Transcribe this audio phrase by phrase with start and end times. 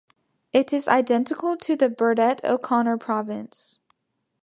[0.51, 3.77] It is identical to the Burdett O'Connor Province.